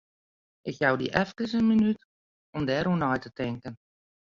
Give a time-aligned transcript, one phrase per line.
[0.69, 1.99] Ik jou dy efkes in minút
[2.55, 3.75] om dêroer nei te tinken.